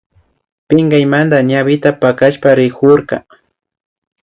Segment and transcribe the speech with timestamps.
[0.67, 3.17] Pinkaymanta ñawita pakashpami rikurka